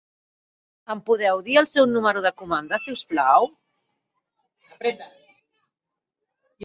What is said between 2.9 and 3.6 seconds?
us plau?